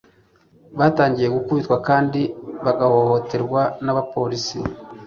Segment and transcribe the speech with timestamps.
[0.79, 2.21] batangiye gukubitwa kandi
[2.65, 4.57] bagahohoterwa n'abapolisi